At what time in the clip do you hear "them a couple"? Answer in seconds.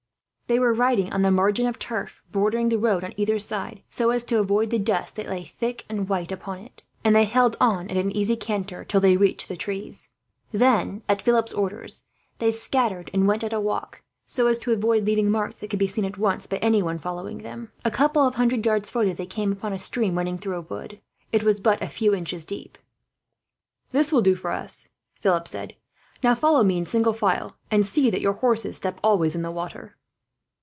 17.37-18.27